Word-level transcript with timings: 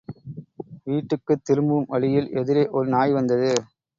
வீட்டுக்குத் 0.85 1.43
திரும்பும் 1.43 1.85
வழியில் 1.87 2.29
எதிரே 2.33 2.67
ஒரு 2.71 2.87
நாய் 2.87 3.13
வந்தது. 3.13 3.51